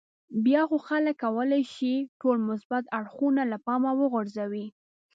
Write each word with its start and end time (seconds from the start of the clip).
بیا 0.45 0.61
خو 0.69 0.77
خلک 0.87 1.15
کولای 1.23 1.63
شي 1.73 1.93
ټول 2.21 2.37
مثبت 2.49 2.83
اړخونه 2.97 3.41
له 3.51 3.57
پامه 3.65 3.91
وغورځوي. 3.99 4.65